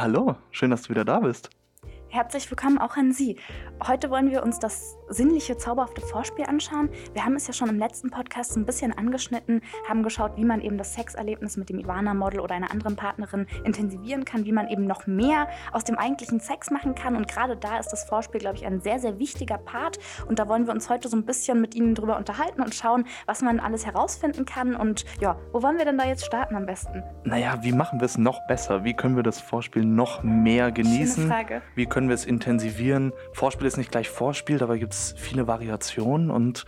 Hallo, 0.00 0.36
schön, 0.52 0.70
dass 0.70 0.82
du 0.82 0.90
wieder 0.90 1.04
da 1.04 1.18
bist. 1.18 1.50
Herzlich 2.10 2.50
willkommen 2.50 2.78
auch 2.78 2.96
an 2.96 3.12
Sie. 3.12 3.36
Heute 3.86 4.08
wollen 4.08 4.30
wir 4.30 4.42
uns 4.42 4.58
das 4.58 4.96
sinnliche, 5.10 5.58
zauberhafte 5.58 6.00
Vorspiel 6.00 6.46
anschauen. 6.46 6.88
Wir 7.12 7.22
haben 7.22 7.36
es 7.36 7.46
ja 7.46 7.52
schon 7.52 7.68
im 7.68 7.78
letzten 7.78 8.10
Podcast 8.10 8.56
ein 8.56 8.64
bisschen 8.64 8.96
angeschnitten, 8.96 9.60
haben 9.86 10.02
geschaut, 10.02 10.36
wie 10.36 10.44
man 10.44 10.62
eben 10.62 10.78
das 10.78 10.94
Sexerlebnis 10.94 11.58
mit 11.58 11.68
dem 11.68 11.78
Ivana-Model 11.78 12.40
oder 12.40 12.54
einer 12.54 12.70
anderen 12.70 12.96
Partnerin 12.96 13.46
intensivieren 13.64 14.24
kann, 14.24 14.46
wie 14.46 14.52
man 14.52 14.68
eben 14.68 14.86
noch 14.86 15.06
mehr 15.06 15.48
aus 15.70 15.84
dem 15.84 15.98
eigentlichen 15.98 16.40
Sex 16.40 16.70
machen 16.70 16.94
kann. 16.94 17.14
Und 17.14 17.28
gerade 17.28 17.58
da 17.58 17.78
ist 17.78 17.90
das 17.90 18.04
Vorspiel, 18.04 18.40
glaube 18.40 18.56
ich, 18.56 18.64
ein 18.64 18.80
sehr, 18.80 18.98
sehr 18.98 19.18
wichtiger 19.18 19.58
Part. 19.58 19.98
Und 20.26 20.38
da 20.38 20.48
wollen 20.48 20.66
wir 20.66 20.72
uns 20.72 20.88
heute 20.88 21.08
so 21.08 21.16
ein 21.16 21.26
bisschen 21.26 21.60
mit 21.60 21.74
Ihnen 21.74 21.94
drüber 21.94 22.16
unterhalten 22.16 22.62
und 22.62 22.74
schauen, 22.74 23.04
was 23.26 23.42
man 23.42 23.60
alles 23.60 23.84
herausfinden 23.84 24.46
kann. 24.46 24.74
Und 24.74 25.04
ja, 25.20 25.38
wo 25.52 25.62
wollen 25.62 25.76
wir 25.76 25.84
denn 25.84 25.98
da 25.98 26.06
jetzt 26.06 26.24
starten 26.24 26.56
am 26.56 26.64
besten? 26.64 27.02
Naja, 27.24 27.58
wie 27.60 27.72
machen 27.72 28.00
wir 28.00 28.06
es 28.06 28.16
noch 28.16 28.46
besser? 28.46 28.82
Wie 28.82 28.94
können 28.94 29.14
wir 29.14 29.22
das 29.22 29.42
Vorspiel 29.42 29.84
noch 29.84 30.22
mehr 30.22 30.72
genießen? 30.72 31.24
Schöne 31.24 31.34
Frage. 31.34 31.62
Wie 31.74 31.84
können 31.84 31.97
wir 32.06 32.14
es 32.14 32.24
intensivieren? 32.24 33.12
Vorspiel 33.32 33.66
ist 33.66 33.76
nicht 33.76 33.90
gleich 33.90 34.08
Vorspiel, 34.08 34.58
dabei 34.58 34.78
gibt 34.78 34.92
es 34.92 35.14
viele 35.18 35.48
Variationen 35.48 36.30
und 36.30 36.64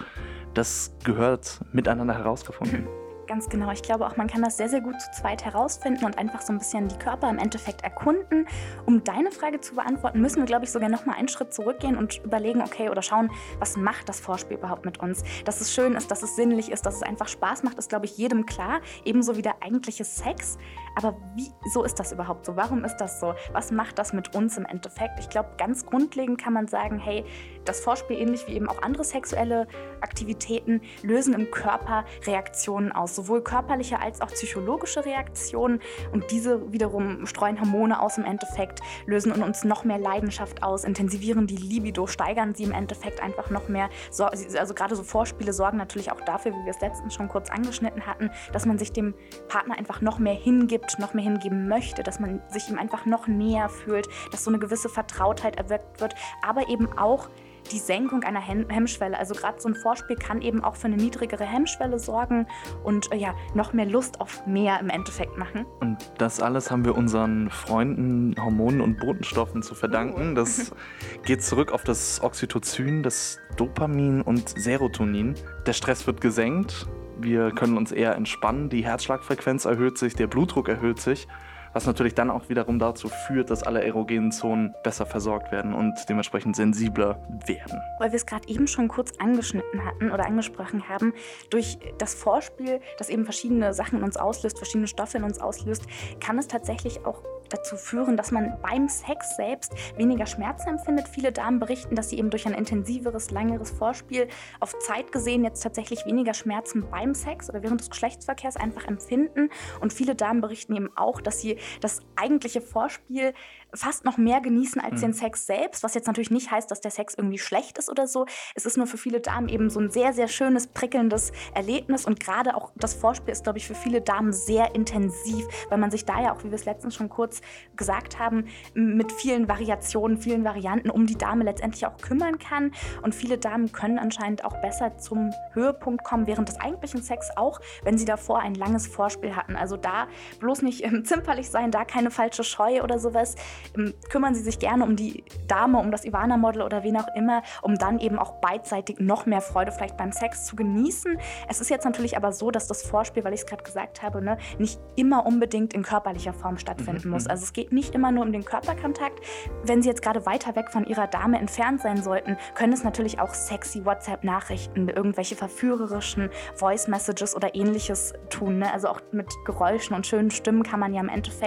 das 0.55 0.97
gehört 1.05 1.61
miteinander 1.71 2.15
herausgefunden. 2.15 2.88
Ganz 3.30 3.48
genau. 3.48 3.70
Ich 3.70 3.83
glaube 3.83 4.09
auch, 4.09 4.16
man 4.16 4.27
kann 4.27 4.43
das 4.43 4.57
sehr, 4.57 4.69
sehr 4.69 4.80
gut 4.80 5.01
zu 5.01 5.09
zweit 5.12 5.45
herausfinden 5.45 6.05
und 6.05 6.19
einfach 6.19 6.41
so 6.41 6.52
ein 6.52 6.59
bisschen 6.59 6.88
die 6.88 6.98
Körper 6.98 7.30
im 7.30 7.38
Endeffekt 7.38 7.84
erkunden. 7.84 8.48
Um 8.87 9.05
deine 9.05 9.30
Frage 9.30 9.61
zu 9.61 9.77
beantworten, 9.77 10.21
müssen 10.21 10.38
wir, 10.38 10.47
glaube 10.47 10.65
ich, 10.65 10.73
sogar 10.73 10.88
noch 10.88 11.07
mal 11.07 11.15
einen 11.15 11.29
Schritt 11.29 11.55
zurückgehen 11.55 11.97
und 11.97 12.21
überlegen, 12.24 12.61
okay, 12.61 12.88
oder 12.88 13.02
schauen, 13.02 13.30
was 13.61 13.77
macht 13.77 14.09
das 14.09 14.19
Vorspiel 14.19 14.57
überhaupt 14.57 14.85
mit 14.85 14.98
uns? 14.98 15.23
Dass 15.45 15.61
es 15.61 15.73
schön 15.73 15.95
ist, 15.95 16.11
dass 16.11 16.24
es 16.24 16.35
sinnlich 16.35 16.73
ist, 16.73 16.85
dass 16.87 16.97
es 16.97 17.02
einfach 17.05 17.29
Spaß 17.29 17.62
macht, 17.62 17.79
ist, 17.79 17.88
glaube 17.88 18.07
ich, 18.07 18.19
jedem 18.19 18.47
klar. 18.47 18.80
Ebenso 19.05 19.37
wie 19.37 19.43
der 19.43 19.62
eigentliche 19.62 20.05
Sex. 20.05 20.59
Aber 20.97 21.16
wieso 21.37 21.85
ist 21.85 22.01
das 22.01 22.10
überhaupt 22.10 22.47
so? 22.47 22.57
Warum 22.57 22.83
ist 22.83 22.97
das 22.97 23.21
so? 23.21 23.35
Was 23.52 23.71
macht 23.71 24.01
das 24.01 24.12
mit 24.12 24.35
uns 24.35 24.59
im 24.59 24.66
Endeffekt? 24.66 25.21
Ich 25.21 25.29
glaube, 25.29 25.51
ganz 25.57 25.87
grundlegend 25.87 26.43
kann 26.43 26.52
man 26.52 26.66
sagen, 26.66 26.99
hey, 26.99 27.24
das 27.65 27.79
Vorspiel, 27.79 28.19
ähnlich 28.19 28.49
wie 28.49 28.54
eben 28.54 28.69
auch 28.69 28.82
andere 28.82 29.04
sexuelle 29.04 29.69
Aktivitäten, 30.01 30.80
lösen 31.04 31.32
im 31.32 31.49
Körper 31.52 32.04
Reaktionen 32.26 32.91
aus 32.91 33.20
sowohl 33.21 33.43
körperliche 33.43 34.01
als 34.01 34.21
auch 34.21 34.29
psychologische 34.29 35.04
Reaktionen. 35.04 35.80
Und 36.13 36.30
diese 36.30 36.73
wiederum 36.73 37.26
streuen 37.26 37.60
Hormone 37.60 38.01
aus 38.01 38.16
im 38.18 38.24
Endeffekt, 38.24 38.80
lösen 39.07 39.35
in 39.35 39.43
uns 39.43 39.65
noch 39.65 39.85
mehr 39.85 39.99
Leidenschaft 39.99 40.63
aus, 40.63 40.85
intensivieren 40.85 41.46
die 41.46 41.57
Libido, 41.57 42.07
steigern 42.07 42.54
sie 42.54 42.65
im 42.65 42.73
Endeffekt 42.73 43.23
einfach 43.23 43.51
noch 43.51 43.68
mehr. 43.68 43.88
Also 44.18 44.74
gerade 44.74 44.96
so 44.96 45.02
Vorspiele 45.02 45.52
sorgen 45.52 45.76
natürlich 45.76 46.10
auch 46.13 46.21
dafür, 46.23 46.52
wie 46.52 46.65
wir 46.65 46.71
es 46.71 46.80
letztens 46.80 47.15
schon 47.15 47.29
kurz 47.29 47.51
angeschnitten 47.51 48.07
hatten, 48.07 48.30
dass 48.52 48.65
man 48.66 48.79
sich 48.79 48.93
dem 48.93 49.15
Partner 49.48 49.76
einfach 49.76 50.01
noch 50.01 50.18
mehr 50.18 50.35
hingibt, 50.35 50.98
noch 50.98 51.15
mehr 51.15 51.24
hingeben 51.24 51.68
möchte, 51.68 52.02
dass 52.02 52.21
man 52.21 52.41
sich 52.48 52.68
ihm 52.71 52.79
einfach 52.79 53.04
noch 53.07 53.26
näher 53.26 53.68
fühlt, 53.68 54.09
dass 54.32 54.45
so 54.45 54.51
eine 54.51 54.59
gewisse 54.59 54.88
Vertrautheit 54.88 55.57
erwirkt 55.57 56.01
wird, 56.01 56.15
aber 56.43 56.68
eben 56.68 56.96
auch 56.98 57.29
die 57.71 57.79
Senkung 57.79 58.23
einer 58.23 58.40
Hemmschwelle. 58.40 59.18
Also 59.18 59.35
gerade 59.35 59.60
so 59.60 59.68
ein 59.68 59.74
Vorspiel 59.74 60.16
kann 60.16 60.43
eben 60.43 60.63
auch 60.63 60.76
für 60.76 60.87
eine 60.87 60.96
niedrigere 60.96 61.45
Hemmschwelle 61.45 61.99
sorgen 61.99 62.46
und 62.85 63.13
äh, 63.13 63.16
ja, 63.16 63.35
noch 63.54 63.73
mehr 63.73 63.87
Lust 63.87 64.21
auf 64.21 64.47
mehr 64.47 64.81
im 64.81 64.91
Endeffekt 64.91 65.37
machen. 65.37 65.66
Und 65.81 65.98
das 66.19 66.41
alles 66.41 66.71
haben 66.71 66.84
wir 66.84 66.97
unseren 66.97 67.50
Freunden, 67.50 68.34
Hormonen 68.43 68.81
und 68.81 68.98
Botenstoffen 68.98 69.62
zu 69.62 69.75
verdanken. 69.75 70.32
Oh. 70.32 70.34
Das 70.34 70.72
geht 71.25 71.43
zurück 71.43 71.72
auf 71.72 71.84
das 71.84 72.22
Oxytocin, 72.22 73.03
das 73.03 73.38
Dopamin 73.56 74.22
und 74.22 74.48
Serotonin. 74.48 75.34
Der 75.66 75.72
Stress 75.72 76.06
wird 76.06 76.21
gesenkt, 76.21 76.87
wir 77.21 77.50
können 77.50 77.76
uns 77.76 77.93
eher 77.93 78.15
entspannen, 78.15 78.71
die 78.71 78.84
Herzschlagfrequenz 78.84 79.66
erhöht 79.66 79.98
sich, 79.98 80.15
der 80.15 80.26
Blutdruck 80.26 80.69
erhöht 80.69 81.00
sich 81.00 81.28
was 81.72 81.87
natürlich 81.87 82.15
dann 82.15 82.31
auch 82.31 82.49
wiederum 82.49 82.78
dazu 82.78 83.09
führt, 83.09 83.50
dass 83.50 83.62
alle 83.62 83.84
erogenen 83.84 84.32
Zonen 84.32 84.75
besser 84.82 85.06
versorgt 85.06 85.53
werden 85.53 85.75
und 85.75 85.94
dementsprechend 86.09 86.56
sensibler 86.56 87.21
werden. 87.47 87.81
Weil 87.99 88.10
wir 88.10 88.16
es 88.16 88.26
gerade 88.26 88.49
eben 88.49 88.66
schon 88.66 88.88
kurz 88.88 89.12
angeschnitten 89.19 89.84
hatten 89.84 90.10
oder 90.10 90.26
angesprochen 90.26 90.88
haben, 90.88 91.12
durch 91.50 91.78
das 91.98 92.14
Vorspiel, 92.14 92.81
das 92.98 93.08
eben 93.08 93.25
verschiedene 93.25 93.72
Sachen 93.72 93.98
in 93.98 94.04
uns 94.04 94.16
auslöst, 94.16 94.58
verschiedene 94.58 94.86
Stoffe 94.86 95.19
in 95.19 95.25
uns 95.25 95.41
auslöst, 95.41 95.84
kann 96.20 96.38
es 96.38 96.48
tatsächlich 96.48 97.04
auch 97.04 97.22
dazu 97.50 97.76
führen, 97.76 98.16
dass 98.16 98.31
man 98.31 98.56
beim 98.62 98.88
Sex 98.88 99.37
selbst 99.37 99.75
weniger 99.97 100.26
Schmerzen 100.26 100.69
empfindet. 100.69 101.08
Viele 101.08 101.32
Damen 101.32 101.58
berichten, 101.58 101.94
dass 101.94 102.10
sie 102.10 102.19
eben 102.19 102.31
durch 102.31 102.47
ein 102.47 102.54
intensiveres, 102.54 103.31
langeres 103.31 103.70
Vorspiel 103.70 104.28
auf 104.60 104.78
Zeit 104.78 105.12
gesehen 105.12 105.44
jetzt 105.44 105.60
tatsächlich 105.62 106.06
weniger 106.06 106.34
Schmerzen 106.34 106.88
beim 106.91 107.14
Sex 107.14 107.50
oder 107.50 107.62
während 107.62 107.81
des 107.81 107.91
Geschlechtsverkehrs 107.91 108.56
einfach 108.56 108.87
empfinden. 108.87 109.50
Und 109.81 109.92
viele 109.92 110.14
Damen 110.14 110.41
berichten 110.41 110.76
eben 110.76 110.91
auch, 110.97 111.20
dass 111.20 111.41
sie 111.41 111.56
das 111.81 112.00
eigentliche 112.16 112.60
Vorspiel 112.60 113.34
fast 113.75 114.04
noch 114.04 114.19
mehr 114.19 114.41
genießen 114.41 114.81
als 114.81 114.97
mhm. 114.97 115.00
den 115.00 115.12
Sex 115.12 115.47
selbst, 115.47 115.82
was 115.82 115.94
jetzt 115.94 116.06
natürlich 116.06 116.31
nicht 116.31 116.50
heißt, 116.50 116.71
dass 116.71 116.81
der 116.81 116.91
Sex 116.91 117.15
irgendwie 117.15 117.38
schlecht 117.38 117.78
ist 117.78 117.88
oder 117.88 118.06
so. 118.06 118.26
Es 118.54 118.66
ist 118.66 118.76
nur 118.76 118.87
für 118.87 118.98
viele 118.98 119.21
Damen 119.21 119.48
eben 119.48 119.70
so 119.70 119.81
ein 119.81 119.91
sehr, 119.91 120.12
sehr 120.12 120.28
schönes, 120.28 120.66
prickelndes 120.66 121.32
Erlebnis 121.54 122.04
und 122.04 122.20
gerade 122.20 122.54
auch 122.54 122.72
das 122.76 122.94
Vorspiel 122.94 123.32
ist, 123.32 123.44
glaube 123.44 123.59
ich, 123.59 123.66
für 123.66 123.75
viele 123.75 124.00
Damen 124.00 124.32
sehr 124.32 124.75
intensiv, 124.75 125.47
weil 125.69 125.78
man 125.78 125.91
sich 125.91 126.04
da 126.04 126.22
ja 126.22 126.34
auch, 126.34 126.43
wie 126.44 126.50
wir 126.50 126.54
es 126.54 126.65
letztens 126.65 126.94
schon 126.94 127.09
kurz 127.09 127.41
gesagt 127.76 128.19
haben, 128.19 128.47
mit 128.75 129.12
vielen 129.12 129.49
Variationen, 129.49 130.19
vielen 130.19 130.44
Varianten 130.44 130.91
um 130.91 131.06
die 131.06 131.16
Dame 131.16 131.44
letztendlich 131.44 131.87
auch 131.87 131.97
kümmern 131.99 132.38
kann 132.38 132.72
und 133.03 133.15
viele 133.15 133.38
Damen 133.38 133.72
können 133.72 133.99
anscheinend 133.99 134.44
auch 134.44 134.60
besser 134.60 134.97
zum 134.99 135.31
Höhepunkt 135.53 136.04
kommen 136.04 136.26
während 136.26 136.49
des 136.49 136.60
eigentlichen 136.60 137.03
Sex 137.03 137.31
auch, 137.37 137.60
wenn 137.82 137.99
sie 137.99 138.04
davor 138.04 138.41
ein 138.41 138.54
langes 138.54 138.87
Vorspiel 138.87 139.37
hatten. 139.37 139.56
Also 139.56 139.76
da 139.76 140.09
bloß 140.41 140.62
nicht 140.62 140.84
ähm, 140.84 141.04
zimperlich 141.04 141.50
sein, 141.50 141.71
da 141.71 141.84
keine 141.84 142.11
falsche 142.11 142.44
Scheu 142.44 142.83
oder 142.83 142.99
sowas. 142.99 143.34
Ähm, 143.77 143.94
kümmern 144.09 144.34
Sie 144.34 144.43
sich 144.43 144.59
gerne 144.59 144.84
um 144.84 144.97
die 144.97 145.25
Dame, 145.49 145.78
um 145.78 145.91
das 145.91 146.05
Ivana-Model 146.05 146.62
oder 146.62 146.83
wen 146.83 146.97
auch 146.97 147.09
immer, 147.15 147.43
um 147.62 147.77
dann 147.77 147.99
eben 147.99 148.19
auch 148.19 148.41
beidseitig 148.41 149.00
noch 149.00 149.27
mehr 149.27 149.41
Freude 149.41 149.72
vielleicht 149.72 149.97
beim 149.97 150.12
Sex 150.12 150.47
zu 150.47 150.56
genießen. 150.56 151.19
Es 151.49 151.61
ist 151.61 151.71
jetzt 151.71 151.84
natürlich 151.84 152.16
aber 152.16 152.33
so, 152.33 152.50
dass 152.50 152.66
das 152.66 152.83
Vorspiel, 152.83 153.25
weil 153.25 153.34
ich 153.34 153.41
es 153.41 153.47
gerade 153.47 153.62
gesagt 153.62 154.03
habe, 154.03 154.22
ne, 154.22 154.38
nicht 154.59 154.81
immer 154.97 155.27
unbedingt 155.27 155.75
in 155.75 155.83
körperlicher 155.83 156.33
Form 156.33 156.59
stattfinden 156.59 157.09
mhm. 157.09 157.15
muss. 157.15 157.27
Also 157.27 157.44
es 157.44 157.53
geht 157.53 157.72
nicht 157.72 157.94
immer 157.94 158.12
nur 158.12 158.25
um 158.25 158.32
den 158.32 158.44
Körperkontakt. 158.44 159.21
Wenn 159.65 159.82
Sie 159.82 159.88
jetzt 159.88 160.03
gerade 160.03 160.27
weiter 160.27 160.56
weg 160.56 160.71
von 160.71 160.84
Ihrer 160.84 161.06
Dame 161.06 161.38
entfernt 161.38 161.81
sein 161.81 162.03
sollten, 162.03 162.37
können 162.55 162.72
es 162.72 162.84
natürlich 162.84 163.21
auch 163.21 163.34
sexy 163.34 163.84
WhatsApp-Nachrichten, 163.84 164.88
irgendwelche 164.88 165.37
verführerischen 165.37 166.31
Voice-Messages 166.56 167.34
oder 167.34 167.55
ähnliches 167.55 168.12
tun. 168.28 168.59
Ne? 168.59 168.72
Also 168.72 168.88
auch 168.88 169.00
mit 169.12 169.28
Geräuschen 169.44 169.97
und 169.97 170.06
schönen 170.06 170.31
Stimmen 170.31 170.62
kann 170.62 170.81
man 170.81 170.94
ja 170.94 171.00
im 171.00 171.09
Endeffekt 171.09 171.39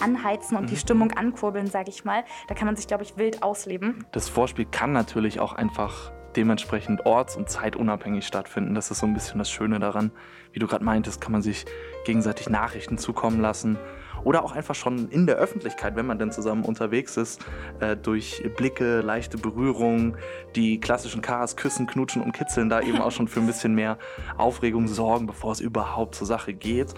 anheizen 0.00 0.56
und 0.56 0.64
mhm. 0.64 0.68
die 0.68 0.76
Stimmung 0.76 1.12
ankurbeln 1.12 1.66
sage 1.66 1.90
ich 1.90 2.04
mal. 2.04 2.24
Da 2.48 2.54
kann 2.54 2.66
man 2.66 2.76
sich, 2.76 2.86
glaube 2.86 3.02
ich, 3.02 3.16
wild 3.16 3.42
ausleben. 3.42 4.04
Das 4.12 4.28
Vorspiel 4.28 4.66
kann 4.66 4.92
natürlich 4.92 5.40
auch 5.40 5.52
einfach 5.52 6.12
dementsprechend 6.36 7.04
orts- 7.04 7.36
und 7.36 7.48
zeitunabhängig 7.50 8.26
stattfinden. 8.26 8.74
Das 8.74 8.90
ist 8.90 9.00
so 9.00 9.06
ein 9.06 9.14
bisschen 9.14 9.38
das 9.38 9.50
Schöne 9.50 9.78
daran. 9.78 10.12
Wie 10.52 10.58
du 10.58 10.66
gerade 10.66 10.84
meintest, 10.84 11.20
kann 11.20 11.32
man 11.32 11.42
sich 11.42 11.66
gegenseitig 12.04 12.48
Nachrichten 12.48 12.98
zukommen 12.98 13.40
lassen 13.40 13.78
oder 14.24 14.44
auch 14.44 14.52
einfach 14.52 14.74
schon 14.74 15.08
in 15.10 15.26
der 15.26 15.36
Öffentlichkeit, 15.36 15.96
wenn 15.96 16.06
man 16.06 16.18
denn 16.18 16.30
zusammen 16.30 16.64
unterwegs 16.64 17.16
ist, 17.16 17.44
äh, 17.80 17.96
durch 17.96 18.42
Blicke, 18.56 19.00
leichte 19.00 19.38
Berührungen, 19.38 20.16
die 20.54 20.80
klassischen 20.80 21.22
Karas 21.22 21.56
küssen, 21.56 21.86
knutschen 21.86 22.22
und 22.22 22.32
kitzeln 22.32 22.68
da 22.68 22.80
eben 22.80 23.00
auch 23.00 23.12
schon 23.12 23.28
für 23.28 23.40
ein 23.40 23.46
bisschen 23.46 23.74
mehr 23.74 23.98
Aufregung 24.36 24.88
sorgen, 24.88 25.26
bevor 25.26 25.52
es 25.52 25.60
überhaupt 25.60 26.14
zur 26.14 26.26
Sache 26.26 26.52
geht. 26.54 26.94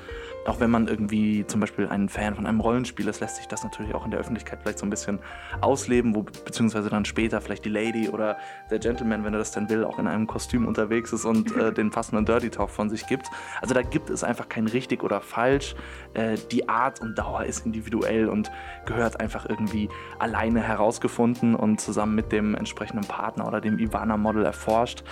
Auch 0.46 0.60
wenn 0.60 0.70
man 0.70 0.88
irgendwie 0.88 1.46
zum 1.46 1.60
Beispiel 1.60 1.88
ein 1.88 2.08
Fan 2.08 2.34
von 2.34 2.46
einem 2.46 2.60
Rollenspiel 2.60 3.08
ist, 3.08 3.20
lässt 3.20 3.36
sich 3.36 3.46
das 3.46 3.64
natürlich 3.64 3.94
auch 3.94 4.04
in 4.04 4.10
der 4.10 4.20
Öffentlichkeit 4.20 4.60
vielleicht 4.62 4.78
so 4.78 4.84
ein 4.84 4.90
bisschen 4.90 5.18
ausleben, 5.62 6.14
wo 6.14 6.22
beziehungsweise 6.22 6.90
dann 6.90 7.06
später 7.06 7.40
vielleicht 7.40 7.64
die 7.64 7.70
Lady 7.70 8.10
oder 8.10 8.36
der 8.70 8.78
Gentleman, 8.78 9.24
wenn 9.24 9.32
er 9.32 9.38
das 9.38 9.52
denn 9.52 9.70
will, 9.70 9.84
auch 9.84 9.98
in 9.98 10.06
einem 10.06 10.26
Kostüm 10.26 10.66
unterwegs 10.66 11.12
ist 11.14 11.24
und 11.24 11.56
äh, 11.56 11.72
den 11.72 11.90
passenden 11.90 12.26
Dirty 12.26 12.50
Talk 12.50 12.70
von 12.70 12.90
sich 12.90 13.06
gibt. 13.06 13.26
Also 13.62 13.74
da 13.74 13.80
gibt 13.80 14.10
es 14.10 14.22
einfach 14.22 14.48
kein 14.48 14.66
richtig 14.66 15.02
oder 15.02 15.22
falsch. 15.22 15.74
Äh, 16.12 16.36
die 16.52 16.68
Art 16.68 17.00
und 17.04 17.18
Dauer 17.18 17.44
ist 17.44 17.64
individuell 17.64 18.28
und 18.28 18.50
gehört 18.86 19.20
einfach 19.20 19.48
irgendwie 19.48 19.88
alleine 20.18 20.60
herausgefunden 20.60 21.54
und 21.54 21.80
zusammen 21.80 22.14
mit 22.14 22.32
dem 22.32 22.54
entsprechenden 22.54 23.06
Partner 23.06 23.46
oder 23.46 23.60
dem 23.60 23.78
Ivana-Model 23.78 24.44
erforscht. 24.44 25.04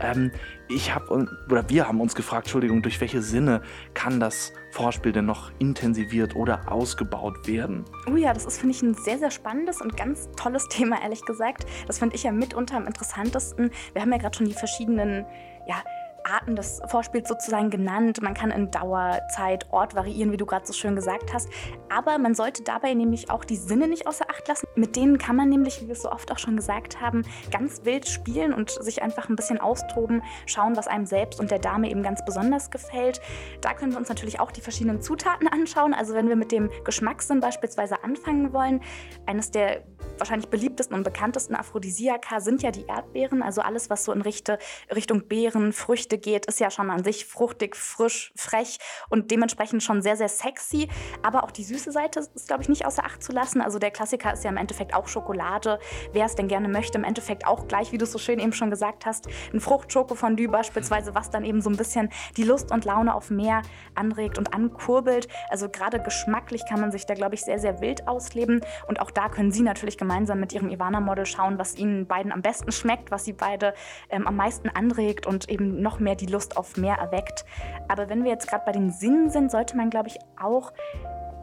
Ähm, 0.00 0.30
ich 0.68 0.94
habe 0.94 1.26
oder 1.48 1.68
wir 1.68 1.88
haben 1.88 2.00
uns 2.00 2.14
gefragt, 2.14 2.46
Entschuldigung, 2.46 2.82
durch 2.82 3.00
welche 3.00 3.22
Sinne 3.22 3.62
kann 3.94 4.20
das 4.20 4.52
Vorspiel 4.72 5.12
denn 5.12 5.24
noch 5.24 5.50
intensiviert 5.58 6.36
oder 6.36 6.70
ausgebaut 6.70 7.46
werden? 7.46 7.84
Oh 8.10 8.16
ja, 8.16 8.32
das 8.34 8.44
ist, 8.44 8.58
finde 8.58 8.74
ich, 8.74 8.82
ein 8.82 8.94
sehr, 8.94 9.18
sehr 9.18 9.30
spannendes 9.30 9.80
und 9.80 9.96
ganz 9.96 10.28
tolles 10.36 10.68
Thema, 10.68 11.00
ehrlich 11.02 11.24
gesagt. 11.24 11.64
Das 11.86 11.98
finde 11.98 12.16
ich 12.16 12.24
ja 12.24 12.32
mitunter 12.32 12.76
am 12.76 12.86
interessantesten. 12.86 13.70
Wir 13.92 14.02
haben 14.02 14.12
ja 14.12 14.18
gerade 14.18 14.36
schon 14.36 14.46
die 14.46 14.54
verschiedenen, 14.54 15.24
ja, 15.66 15.82
Arten 16.26 16.56
des 16.56 16.80
Vorspiels 16.86 17.28
sozusagen 17.28 17.70
genannt. 17.70 18.20
Man 18.20 18.34
kann 18.34 18.50
in 18.50 18.70
Dauer, 18.70 19.20
Zeit, 19.34 19.66
Ort 19.70 19.94
variieren, 19.94 20.32
wie 20.32 20.36
du 20.36 20.46
gerade 20.46 20.66
so 20.66 20.72
schön 20.72 20.96
gesagt 20.96 21.32
hast. 21.32 21.48
Aber 21.88 22.18
man 22.18 22.34
sollte 22.34 22.62
dabei 22.62 22.94
nämlich 22.94 23.30
auch 23.30 23.44
die 23.44 23.56
Sinne 23.56 23.88
nicht 23.88 24.06
außer 24.06 24.26
Acht 24.28 24.48
lassen. 24.48 24.66
Mit 24.74 24.96
denen 24.96 25.18
kann 25.18 25.36
man 25.36 25.48
nämlich, 25.48 25.80
wie 25.80 25.86
wir 25.86 25.92
es 25.92 26.02
so 26.02 26.10
oft 26.10 26.30
auch 26.32 26.38
schon 26.38 26.56
gesagt 26.56 27.00
haben, 27.00 27.22
ganz 27.50 27.84
wild 27.84 28.08
spielen 28.08 28.52
und 28.52 28.70
sich 28.70 29.02
einfach 29.02 29.28
ein 29.28 29.36
bisschen 29.36 29.60
austoben, 29.60 30.22
schauen, 30.46 30.76
was 30.76 30.88
einem 30.88 31.06
selbst 31.06 31.40
und 31.40 31.50
der 31.50 31.58
Dame 31.58 31.90
eben 31.90 32.02
ganz 32.02 32.24
besonders 32.24 32.70
gefällt. 32.70 33.20
Da 33.60 33.74
können 33.74 33.92
wir 33.92 33.98
uns 33.98 34.08
natürlich 34.08 34.40
auch 34.40 34.50
die 34.50 34.60
verschiedenen 34.60 35.00
Zutaten 35.00 35.48
anschauen. 35.52 35.94
Also 35.94 36.14
wenn 36.14 36.28
wir 36.28 36.36
mit 36.36 36.52
dem 36.52 36.70
Geschmackssinn 36.84 37.40
beispielsweise 37.40 38.02
anfangen 38.02 38.52
wollen, 38.52 38.80
eines 39.26 39.50
der 39.50 39.84
wahrscheinlich 40.18 40.48
beliebtesten 40.48 40.96
und 40.96 41.04
bekanntesten 41.04 41.54
Aphrodisiaka 41.54 42.40
sind 42.40 42.62
ja 42.62 42.70
die 42.70 42.86
Erdbeeren. 42.86 43.42
Also 43.42 43.60
alles, 43.60 43.90
was 43.90 44.04
so 44.04 44.12
in 44.12 44.22
Richtung 44.22 45.28
Beeren, 45.28 45.72
Früchte 45.72 46.15
geht, 46.18 46.46
ist 46.46 46.60
ja 46.60 46.70
schon 46.70 46.90
an 46.90 47.04
sich 47.04 47.26
fruchtig, 47.26 47.76
frisch, 47.76 48.32
frech 48.36 48.78
und 49.08 49.30
dementsprechend 49.30 49.82
schon 49.82 50.02
sehr, 50.02 50.16
sehr 50.16 50.28
sexy. 50.28 50.88
Aber 51.22 51.44
auch 51.44 51.50
die 51.50 51.64
süße 51.64 51.92
Seite 51.92 52.20
ist, 52.20 52.48
glaube 52.48 52.62
ich, 52.62 52.68
nicht 52.68 52.86
außer 52.86 53.04
Acht 53.04 53.22
zu 53.22 53.32
lassen. 53.32 53.60
Also 53.60 53.78
der 53.78 53.90
Klassiker 53.90 54.32
ist 54.32 54.44
ja 54.44 54.50
im 54.50 54.56
Endeffekt 54.56 54.94
auch 54.94 55.08
Schokolade. 55.08 55.78
Wer 56.12 56.26
es 56.26 56.34
denn 56.34 56.48
gerne 56.48 56.68
möchte, 56.68 56.98
im 56.98 57.04
Endeffekt 57.04 57.46
auch 57.46 57.68
gleich, 57.68 57.92
wie 57.92 57.98
du 57.98 58.04
es 58.04 58.12
so 58.12 58.18
schön 58.18 58.38
eben 58.38 58.52
schon 58.52 58.70
gesagt 58.70 59.06
hast, 59.06 59.28
ein 59.52 59.60
Fruchtschokofondue 59.60 60.48
beispielsweise, 60.48 61.14
was 61.14 61.30
dann 61.30 61.44
eben 61.44 61.60
so 61.60 61.70
ein 61.70 61.76
bisschen 61.76 62.10
die 62.36 62.44
Lust 62.44 62.70
und 62.70 62.84
Laune 62.84 63.14
auf 63.14 63.30
mehr 63.30 63.62
anregt 63.94 64.38
und 64.38 64.54
ankurbelt. 64.54 65.28
Also 65.48 65.68
gerade 65.68 66.00
geschmacklich 66.00 66.62
kann 66.68 66.80
man 66.80 66.92
sich 66.92 67.06
da, 67.06 67.14
glaube 67.14 67.34
ich, 67.34 67.42
sehr, 67.42 67.58
sehr 67.58 67.80
wild 67.80 68.06
ausleben. 68.08 68.60
Und 68.88 69.00
auch 69.00 69.10
da 69.10 69.28
können 69.28 69.52
Sie 69.52 69.62
natürlich 69.62 69.98
gemeinsam 69.98 70.40
mit 70.40 70.52
Ihrem 70.52 70.70
Ivana-Model 70.70 71.26
schauen, 71.26 71.58
was 71.58 71.76
Ihnen 71.76 72.06
beiden 72.06 72.32
am 72.32 72.42
besten 72.42 72.72
schmeckt, 72.72 73.10
was 73.10 73.24
Sie 73.24 73.32
beide 73.32 73.74
ähm, 74.10 74.26
am 74.26 74.36
meisten 74.36 74.68
anregt 74.68 75.26
und 75.26 75.48
eben 75.48 75.80
noch 75.82 75.98
mehr 75.98 76.05
die 76.14 76.26
Lust 76.26 76.56
auf 76.56 76.76
mehr 76.76 76.96
erweckt. 76.96 77.44
Aber 77.88 78.08
wenn 78.08 78.24
wir 78.24 78.30
jetzt 78.30 78.48
gerade 78.48 78.64
bei 78.64 78.72
den 78.72 78.90
Sinnen 78.90 79.30
sind, 79.30 79.50
sollte 79.50 79.76
man, 79.76 79.90
glaube 79.90 80.08
ich, 80.08 80.18
auch 80.40 80.72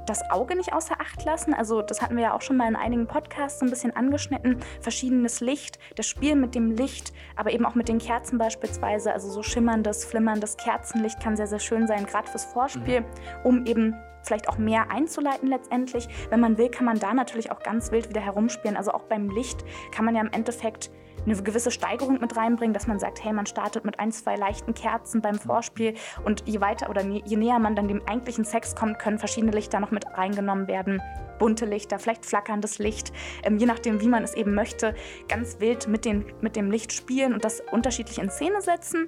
das 0.06 0.30
Auge 0.30 0.56
nicht 0.56 0.74
außer 0.74 1.00
Acht 1.00 1.24
lassen. 1.24 1.54
Also 1.54 1.81
das 1.81 2.01
hatten 2.01 2.15
wir 2.15 2.24
ja 2.24 2.33
auch 2.33 2.42
schon 2.42 2.57
mal 2.57 2.68
in 2.68 2.75
einigen 2.75 3.07
Podcasts 3.07 3.60
so 3.60 3.65
ein 3.65 3.69
bisschen 3.69 3.95
angeschnitten. 3.95 4.60
Verschiedenes 4.81 5.39
Licht, 5.39 5.80
das 5.95 6.07
Spiel 6.07 6.36
mit 6.36 6.56
dem 6.56 6.71
Licht, 6.71 7.13
aber 7.36 7.51
eben 7.51 7.65
auch 7.65 7.75
mit 7.75 7.88
den 7.88 8.00
Kerzen 8.00 8.38
beispielsweise. 8.38 9.13
Also 9.13 9.30
so 9.30 9.44
schimmerndes, 9.44 10.06
flimmerndes 10.06 10.57
Kerzenlicht 10.57 11.19
kann 11.19 11.38
sehr, 11.38 11.48
sehr 11.48 11.60
schön 11.60 11.88
sein, 11.88 12.06
gerade 12.06 12.27
fürs 12.27 12.45
Vorspiel, 12.45 13.01
mhm. 13.01 13.06
um 13.44 13.65
eben 13.65 13.95
vielleicht 14.24 14.48
auch 14.50 14.57
mehr 14.57 14.89
einzuleiten 14.89 15.50
letztendlich. 15.50 16.07
Wenn 16.30 16.39
man 16.39 16.57
will, 16.57 16.69
kann 16.69 16.86
man 16.86 17.00
da 17.00 17.13
natürlich 17.13 17.51
auch 17.51 17.60
ganz 17.60 17.92
wild 17.92 18.10
wieder 18.10 18.21
herumspielen. 18.21 18.77
Also 18.77 18.92
auch 18.92 19.04
beim 19.04 19.30
Licht 19.30 19.63
kann 19.92 20.06
man 20.06 20.15
ja 20.15 20.21
im 20.21 20.31
Endeffekt 20.31 20.92
eine 21.25 21.42
gewisse 21.42 21.72
Steigerung 21.72 22.20
mit 22.20 22.36
reinbringen, 22.36 22.74
dass 22.74 22.88
man 22.88 23.00
sagt, 23.00 23.24
hey, 23.24 23.34
man 23.34 23.46
startet 23.46 23.86
mit 23.86 24.00
ein, 24.00 24.12
zwei 24.12 24.36
leichten 24.36 24.74
Kerzen 24.74 25.22
beim 25.22 25.36
Vorspiel 25.36 25.96
und 26.25 26.44
je 26.48 26.62
weiter 26.62 26.90
oder 26.90 27.02
je 27.02 27.36
näher 27.36 27.60
man 27.60 27.75
dann 27.75 27.88
dem 27.88 28.02
eigentlichen 28.08 28.46
Sex 28.46 28.75
kommt, 28.75 29.00
können 29.00 29.20
verschiedene 29.20 29.52
Lichter 29.52 29.80
noch 29.80 29.92
mit 29.92 30.06
reingenommen 30.18 30.68
werden. 30.68 31.02
Bunte 31.40 31.66
Lichter, 31.66 32.00
vielleicht 32.00 32.25
flackerndes 32.25 32.78
Licht, 32.80 33.12
ähm, 33.44 33.58
je 33.58 33.66
nachdem, 33.66 34.02
wie 34.02 34.08
man 34.08 34.24
es 34.24 34.34
eben 34.34 34.54
möchte, 34.54 34.96
ganz 35.28 35.60
wild 35.60 35.88
mit, 35.88 36.06
den, 36.06 36.25
mit 36.42 36.56
dem 36.56 36.72
Licht 36.72 36.94
spielen 36.94 37.34
und 37.34 37.44
das 37.44 37.62
unterschiedlich 37.72 38.20
in 38.20 38.30
Szene 38.30 38.62
setzen. 38.62 39.08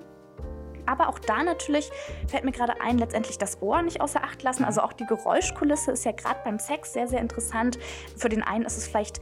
Aber 0.85 1.09
auch 1.09 1.19
da 1.19 1.43
natürlich 1.43 1.89
fällt 2.27 2.43
mir 2.43 2.51
gerade 2.51 2.79
ein, 2.81 2.97
letztendlich 2.97 3.37
das 3.37 3.61
Ohr 3.61 3.81
nicht 3.81 4.01
außer 4.01 4.23
Acht 4.23 4.43
lassen. 4.43 4.63
Also 4.63 4.81
auch 4.81 4.93
die 4.93 5.05
Geräuschkulisse 5.05 5.91
ist 5.91 6.05
ja 6.05 6.11
gerade 6.11 6.39
beim 6.43 6.59
Sex 6.59 6.93
sehr, 6.93 7.07
sehr 7.07 7.21
interessant. 7.21 7.79
Für 8.15 8.29
den 8.29 8.43
einen 8.43 8.65
ist 8.65 8.77
es 8.77 8.87
vielleicht 8.87 9.19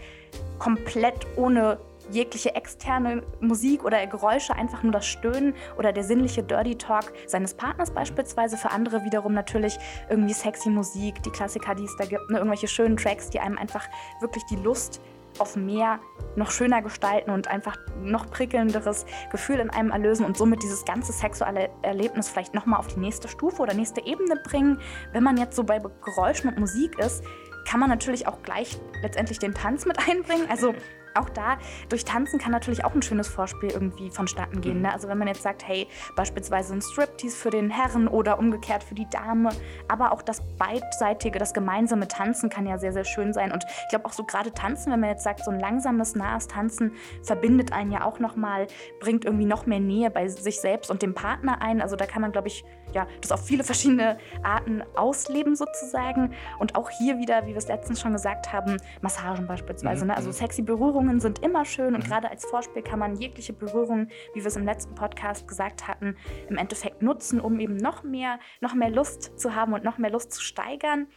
komplett 0.60 1.26
ohne 1.38 1.80
jegliche 2.12 2.56
externe 2.56 3.24
Musik 3.40 3.84
oder 3.84 4.06
Geräusche, 4.08 4.56
einfach 4.56 4.84
nur 4.84 4.92
das 4.92 5.06
Stöhnen 5.06 5.54
oder 5.78 5.92
der 5.92 6.04
sinnliche 6.04 6.44
Dirty 6.44 6.76
Talk 6.78 7.14
seines 7.28 7.54
Partners 7.54 7.92
beispielsweise. 7.92 8.58
Für 8.58 8.72
andere 8.72 9.04
wiederum 9.04 9.34
natürlich 9.34 9.78
irgendwie 10.10 10.34
sexy 10.34 10.70
Musik, 10.70 11.22
die 11.24 11.32
Klassiker, 11.32 11.76
die 11.76 11.86
es 11.86 11.96
da 11.98 12.06
gibt, 12.06 12.30
ne, 12.30 12.38
irgendwelche 12.38 12.68
schönen 12.68 12.98
Tracks, 12.98 13.30
die 13.30 13.40
einem 13.40 13.58
einfach 13.58 13.88
wirklich 14.22 14.44
die 14.46 14.58
Lust 14.58 15.02
auf 15.40 15.56
mehr 15.56 16.00
noch 16.36 16.52
schöner 16.52 16.82
gestalten 16.82 17.32
und 17.32 17.48
einfach 17.48 17.76
noch 18.02 18.30
prickelnderes 18.30 19.06
Gefühl 19.32 19.60
in 19.60 19.70
einem 19.70 19.92
erlösen 19.92 20.26
und 20.26 20.38
somit 20.38 20.64
dieses 20.64 20.86
ganze 20.86 21.12
sexuelle 21.12 21.70
Erlebnis 21.82 22.30
vielleicht 22.30 22.54
nochmal 22.54 22.80
auf 22.80 22.88
die 22.88 23.00
nächste 23.00 23.28
Stufe 23.28 23.62
oder 23.62 23.74
nächste 23.74 24.06
Ebene 24.06 24.36
bringen. 24.44 24.80
Wenn 25.12 25.24
man 25.24 25.38
jetzt 25.38 25.56
so 25.56 25.64
bei 25.64 25.80
Geräuschen 25.80 26.50
und 26.50 26.60
Musik 26.60 27.00
ist, 27.00 27.24
kann 27.68 27.80
man 27.80 27.90
natürlich 27.90 28.28
auch 28.28 28.42
gleich 28.44 28.80
letztendlich 29.02 29.40
den 29.40 29.54
Tanz 29.54 29.86
mit 29.86 29.98
einbringen. 30.10 30.48
Also 30.50 30.74
auch 31.16 31.30
da, 31.30 31.58
durch 31.90 32.06
Tanzen 32.06 32.40
kann 32.40 32.52
natürlich 32.52 32.86
auch 32.86 32.94
ein 32.94 33.02
schönes 33.02 33.28
Vorspiel 33.28 33.72
irgendwie 33.72 34.10
vonstatten 34.10 34.62
gehen. 34.62 34.82
Ne? 34.82 34.92
Also 34.92 35.08
wenn 35.08 35.18
man 35.18 35.28
jetzt 35.28 35.44
sagt, 35.44 35.68
hey, 35.68 35.88
beispielsweise 36.16 36.74
ein 36.74 36.82
Striptease 36.82 37.36
für 37.36 37.50
den 37.50 37.70
Herren 37.70 38.08
oder 38.08 38.40
umgekehrt 38.40 38.84
für 38.84 38.96
die 38.96 39.10
Dame, 39.10 39.50
aber 39.88 40.12
auch 40.12 40.22
das 40.22 40.42
beidseitige, 40.58 41.40
das 41.40 41.54
gemeinsame 41.54 42.08
Tanzen 42.08 42.50
kann 42.50 42.66
ja 42.66 42.78
sehr, 42.78 42.94
sehr 42.94 43.06
schön 43.06 43.34
sein. 43.34 43.52
Und 43.52 43.64
ich 43.84 43.90
glaube 43.90 44.06
auch 44.06 44.14
so 44.14 44.24
gerade 44.24 44.54
Tanzen, 44.54 44.92
wenn 44.92 45.00
man 45.00 45.10
jetzt 45.10 45.24
sagt, 45.24 45.44
so 45.44 45.52
ein 45.52 45.60
langsames, 45.60 46.16
nahes 46.16 46.48
Tanzen 46.48 46.94
verbindet 47.22 47.72
einen 47.72 47.92
ja 47.92 48.06
auch 48.06 48.20
nochmal, 48.20 48.68
bringt 49.00 49.26
irgendwie 49.26 49.46
noch 49.46 49.66
mehr 49.66 49.80
Nähe 49.80 50.10
bei 50.10 50.28
sich 50.28 50.60
selbst 50.60 50.90
und 50.92 51.02
dem 51.02 51.14
Partner 51.14 51.62
ein. 51.62 51.82
Also 51.82 51.96
da 51.96 52.06
kann 52.06 52.22
man, 52.22 52.32
glaube 52.32 52.48
ich, 52.48 52.64
ja, 52.94 53.08
das 53.22 53.32
auf 53.32 53.46
viele 53.46 53.64
verschiedene 53.64 54.18
Arten 54.44 54.84
ausleben 54.96 55.56
sozusagen. 55.56 56.34
Und 56.60 56.76
auch 56.76 56.90
hier 56.90 57.18
wieder, 57.18 57.46
wie 57.46 57.50
wir 57.50 57.58
es 57.58 57.68
letztens 57.68 58.00
schon 58.00 58.14
gesagt 58.14 58.54
haben, 58.54 58.78
Massagen 59.02 59.48
beispielsweise. 59.48 60.06
Mhm. 60.06 60.10
Ne? 60.10 60.18
Also 60.18 60.30
mhm. 60.30 60.34
sexy 60.34 60.62
Berührungen 61.04 61.20
sind 61.20 61.40
immer 61.40 61.66
schön 61.66 61.96
und 61.96 62.06
mhm. 62.06 62.08
gerade 62.08 62.30
als 62.30 62.46
Vorspiel 62.46 62.82
kann 62.82 63.00
man 63.00 63.16
jegliche 63.16 63.52
Berührungen, 63.52 64.10
wie 64.34 64.40
wir 64.40 64.48
es 64.48 64.56
im 64.56 64.66
letzten 64.66 64.96
Podcast 64.96 65.48
gesagt 65.48 65.88
hatten, 65.88 66.16
im 66.50 66.58
Endeffekt 66.58 67.02
nutzen, 67.02 67.42
um 67.42 67.60
eben 67.60 67.76
noch 67.76 68.04
mehr, 68.04 68.40
noch 68.62 68.74
mehr 68.74 68.90
Lust 68.90 69.38
zu 69.38 69.54
haben 69.54 69.74
und 69.74 69.84
noch 69.84 69.98
mehr 69.98 70.12
Lust 70.12 70.32
zu 70.32 70.42
steigern. 70.42 71.08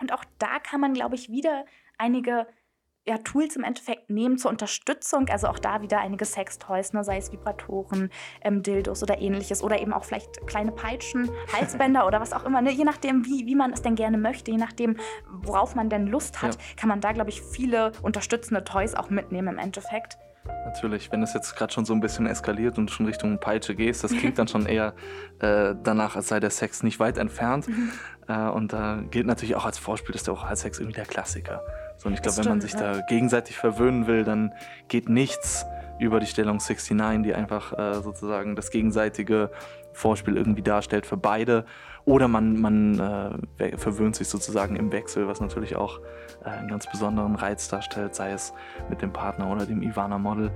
Und 0.00 0.12
auch 0.12 0.24
da 0.38 0.58
kann 0.60 0.80
man, 0.80 0.94
glaube 0.94 1.14
ich, 1.14 1.28
wieder 1.28 1.66
einige 1.98 2.46
ja, 3.08 3.18
Tools 3.18 3.56
im 3.56 3.64
Endeffekt 3.64 4.10
nehmen 4.10 4.38
zur 4.38 4.50
Unterstützung. 4.50 5.28
Also 5.30 5.48
auch 5.48 5.58
da 5.58 5.82
wieder 5.82 6.00
einige 6.00 6.24
Sextoys, 6.24 6.92
ne, 6.92 7.02
sei 7.02 7.16
es 7.16 7.32
Vibratoren, 7.32 8.10
ähm, 8.42 8.62
Dildos 8.62 9.02
oder 9.02 9.18
ähnliches. 9.20 9.62
Oder 9.62 9.80
eben 9.80 9.92
auch 9.92 10.04
vielleicht 10.04 10.46
kleine 10.46 10.72
Peitschen, 10.72 11.30
Halsbänder 11.52 12.06
oder 12.06 12.20
was 12.20 12.32
auch 12.32 12.44
immer. 12.44 12.60
Ne? 12.60 12.70
Je 12.70 12.84
nachdem, 12.84 13.24
wie, 13.24 13.46
wie 13.46 13.54
man 13.54 13.72
es 13.72 13.82
denn 13.82 13.94
gerne 13.94 14.18
möchte, 14.18 14.50
je 14.50 14.58
nachdem, 14.58 14.96
worauf 15.30 15.74
man 15.74 15.88
denn 15.88 16.06
Lust 16.06 16.42
hat, 16.42 16.54
ja. 16.54 16.60
kann 16.76 16.88
man 16.88 17.00
da, 17.00 17.12
glaube 17.12 17.30
ich, 17.30 17.40
viele 17.42 17.92
unterstützende 18.02 18.62
Toys 18.64 18.94
auch 18.94 19.10
mitnehmen 19.10 19.48
im 19.48 19.58
Endeffekt. 19.58 20.18
Natürlich, 20.64 21.10
wenn 21.10 21.22
es 21.22 21.34
jetzt 21.34 21.56
gerade 21.56 21.72
schon 21.72 21.84
so 21.84 21.94
ein 21.94 22.00
bisschen 22.00 22.26
eskaliert 22.26 22.78
und 22.78 22.90
schon 22.90 23.06
Richtung 23.06 23.38
Peitsche 23.38 23.74
gehst, 23.74 24.04
das 24.04 24.12
klingt 24.12 24.38
dann 24.38 24.48
schon 24.48 24.66
eher 24.66 24.94
äh, 25.40 25.74
danach, 25.82 26.16
als 26.16 26.28
sei 26.28 26.40
der 26.40 26.50
Sex 26.50 26.82
nicht 26.82 27.00
weit 27.00 27.18
entfernt. 27.18 27.68
Mhm. 27.68 27.90
Äh, 28.28 28.48
und 28.48 28.72
da 28.72 29.02
gilt 29.10 29.26
natürlich 29.26 29.56
auch 29.56 29.64
als 29.64 29.78
Vorspiel, 29.78 30.12
dass 30.12 30.24
der 30.24 30.34
Oralsex 30.34 30.78
irgendwie 30.78 30.96
der 30.96 31.06
Klassiker. 31.06 31.62
So, 31.96 32.08
und 32.08 32.14
ich 32.14 32.22
glaube, 32.22 32.38
wenn 32.38 32.48
man 32.48 32.60
sich 32.60 32.74
da 32.74 33.00
gegenseitig 33.08 33.56
verwöhnen 33.56 34.06
will, 34.06 34.24
dann 34.24 34.52
geht 34.88 35.08
nichts 35.08 35.64
über 35.98 36.20
die 36.20 36.26
Stellung 36.26 36.58
69, 36.58 37.22
die 37.22 37.34
einfach 37.34 37.76
äh, 37.78 38.00
sozusagen 38.02 38.56
das 38.56 38.70
gegenseitige 38.70 39.50
Vorspiel 39.92 40.36
irgendwie 40.36 40.62
darstellt 40.62 41.06
für 41.06 41.16
beide. 41.16 41.64
Oder 42.04 42.28
man, 42.28 42.58
man 42.60 43.40
äh, 43.58 43.76
verwöhnt 43.76 44.16
sich 44.16 44.28
sozusagen 44.28 44.76
im 44.76 44.92
Wechsel, 44.92 45.28
was 45.28 45.40
natürlich 45.40 45.76
auch 45.76 46.00
äh, 46.44 46.48
einen 46.48 46.68
ganz 46.68 46.90
besonderen 46.90 47.34
Reiz 47.34 47.68
darstellt, 47.68 48.14
sei 48.14 48.32
es 48.32 48.54
mit 48.88 49.02
dem 49.02 49.12
Partner 49.12 49.50
oder 49.50 49.66
dem 49.66 49.82
Ivana-Model. 49.82 50.50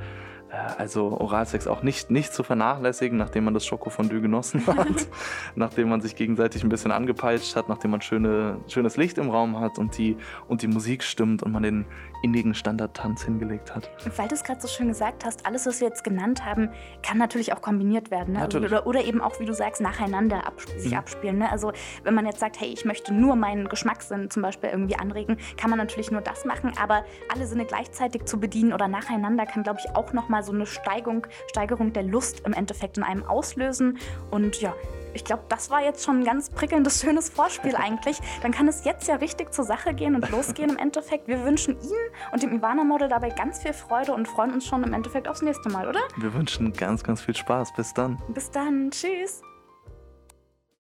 Also 0.53 1.19
Oralsex 1.19 1.67
auch 1.67 1.83
nicht, 1.83 2.11
nicht 2.11 2.35
zu 2.35 2.43
vernachlässigen, 2.43 3.17
nachdem 3.17 3.45
man 3.45 3.55
das 3.55 3.65
Schokofondue 3.65 4.21
genossen 4.21 4.67
hat, 4.67 5.09
nachdem 5.55 5.89
man 5.89 6.03
sich 6.03 6.15
gegenseitig 6.15 6.63
ein 6.63 6.69
bisschen 6.69 6.93
angepeitscht 6.93 7.57
hat, 7.57 7.71
nachdem 7.71 7.93
man 7.93 8.03
schöne, 8.03 8.59
schönes 8.69 8.99
Licht 8.99 9.17
im 9.17 9.31
Raum 9.31 9.59
hat 9.59 9.79
und 9.79 9.97
die, 9.97 10.17
und 10.49 10.61
die 10.61 10.67
Musik 10.67 11.05
stimmt 11.05 11.43
und 11.43 11.53
man 11.53 11.63
den 11.63 11.87
innigen 12.23 12.55
Standardtanz 12.55 13.25
hingelegt 13.25 13.75
hat. 13.75 13.91
Weil 14.17 14.29
du 14.29 14.35
es 14.35 14.45
gerade 14.45 14.61
so 14.61 14.69
schön 14.69 14.89
gesagt 14.89 15.25
hast, 15.25 15.47
alles, 15.47 15.67
was 15.67 15.81
wir 15.81 15.89
jetzt 15.89 16.05
genannt 16.05 16.45
haben, 16.45 16.69
kann 17.03 17.17
natürlich 17.17 17.55
auch 17.55 17.63
kombiniert 17.63 18.11
werden. 18.11 18.35
Ne? 18.35 18.41
Natürlich. 18.41 18.71
Oder, 18.71 18.87
oder, 18.87 19.05
eben 19.05 19.21
auch, 19.23 19.41
wie 19.41 19.47
du 19.47 19.55
sagst, 19.55 19.81
nacheinander 19.81 20.47
absp 20.47 20.79
sich 20.79 20.93
mhm. 20.93 20.99
abspielen. 20.99 21.39
Ne? 21.39 21.51
Also 21.51 21.73
wenn 22.05 22.15
man 22.15 22.27
jetzt 22.27 22.41
sagt, 22.41 22.61
hey, 22.61 22.69
ich 22.69 22.85
möchte 22.85 23.13
nur 23.13 23.37
meinen 23.37 23.69
Geschmackssinn 23.69 24.31
zum 24.31 24.43
Beispiel 24.43 24.71
irgendwie 24.71 24.97
anregen, 24.97 25.39
kann 25.57 25.71
man 25.71 25.79
natürlich 25.79 26.11
nur 26.11 26.21
das 26.21 26.45
machen, 26.45 26.73
aber 26.81 27.05
alle 27.33 27.47
Sinne 27.47 27.65
gleichzeitig 27.65 28.25
zu 28.27 28.39
bedienen 28.39 28.73
oder 28.73 28.87
nacheinander 28.87 29.47
kann, 29.47 29.63
glaube 29.63 29.81
ich, 29.85 29.97
auch 29.97 30.13
nochmal 30.13 30.42
so 30.43 30.53
eine 30.53 30.67
Steigerung, 30.67 31.27
Steigerung 31.49 31.93
der 31.93 32.03
Lust 32.03 32.43
im 32.47 32.53
Endeffekt 32.53 32.99
in 32.99 33.05
einem 33.05 33.25
auslösen. 33.25 33.99
Und 34.31 34.61
ja, 34.61 34.75
ich 35.15 35.25
glaube, 35.25 35.43
das 35.49 35.71
war 35.71 35.83
jetzt 35.83 36.05
schon 36.05 36.21
ein 36.21 36.25
ganz 36.25 36.51
prickelndes, 36.51 37.01
schönes 37.01 37.29
Vorspiel 37.29 37.77
eigentlich. 37.77 38.19
Dann 38.43 38.53
kann 38.53 38.69
es 38.69 38.85
jetzt 38.85 39.09
ja 39.09 39.17
richtig 39.17 39.53
zur 39.53 39.65
Sache 39.65 39.95
gehen 39.95 40.15
und 40.15 40.31
losgehen 40.31 40.71
im 40.71 40.79
Endeffekt. 40.79 41.29
Wir 41.29 41.45
wünschen 41.45 41.77
Ihnen 41.81 42.33
und 42.33 42.43
dem 42.43 42.53
Ivana-Model 42.55 43.09
dabei 43.09 43.31
ganz 43.31 43.63
viel 43.63 43.73
Freude 43.73 44.13
und 44.15 44.29
freuen 44.29 44.53
uns 44.53 44.67
schon 44.67 44.83
im 44.83 44.93
Endeffekt 44.93 45.29
aufs 45.29 45.43
nächste 45.43 45.69
Mal, 45.69 45.89
oder? 45.89 46.01
Wir 46.17 46.33
wünschen 46.35 46.73
ganz, 46.73 47.03
ganz 47.03 47.21
viel 47.21 47.37
Spaß. 47.37 47.73
Bis 47.75 47.93
dann. 47.95 48.21
Bis 48.35 48.51
dann. 48.51 48.91
Tschüss. 48.91 49.43